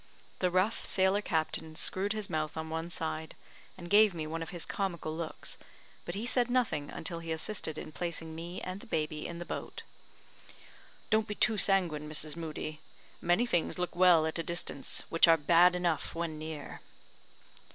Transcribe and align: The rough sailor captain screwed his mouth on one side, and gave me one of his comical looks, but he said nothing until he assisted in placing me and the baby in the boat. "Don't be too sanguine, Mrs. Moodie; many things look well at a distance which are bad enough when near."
The 0.39 0.49
rough 0.49 0.83
sailor 0.83 1.21
captain 1.21 1.75
screwed 1.75 2.13
his 2.13 2.27
mouth 2.27 2.57
on 2.57 2.71
one 2.71 2.89
side, 2.89 3.35
and 3.77 3.87
gave 3.87 4.15
me 4.15 4.25
one 4.25 4.41
of 4.41 4.49
his 4.49 4.65
comical 4.65 5.15
looks, 5.15 5.59
but 6.05 6.15
he 6.15 6.25
said 6.25 6.49
nothing 6.49 6.89
until 6.89 7.19
he 7.19 7.31
assisted 7.31 7.77
in 7.77 7.91
placing 7.91 8.33
me 8.33 8.59
and 8.61 8.79
the 8.79 8.87
baby 8.87 9.27
in 9.27 9.37
the 9.37 9.45
boat. 9.45 9.83
"Don't 11.11 11.27
be 11.27 11.35
too 11.35 11.55
sanguine, 11.55 12.09
Mrs. 12.09 12.35
Moodie; 12.35 12.79
many 13.21 13.45
things 13.45 13.77
look 13.77 13.95
well 13.95 14.25
at 14.25 14.39
a 14.39 14.41
distance 14.41 15.03
which 15.09 15.27
are 15.27 15.37
bad 15.37 15.75
enough 15.75 16.15
when 16.15 16.39
near." 16.39 16.81